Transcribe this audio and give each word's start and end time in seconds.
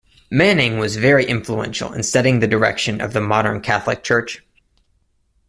Manning 0.31 0.79
was 0.79 0.95
very 0.95 1.25
influential 1.25 1.93
in 1.93 2.01
setting 2.01 2.39
the 2.39 2.47
direction 2.47 3.01
of 3.01 3.13
the 3.13 3.21
modern 3.21 3.61
Catholic 3.61 4.01
Church. 4.01 4.41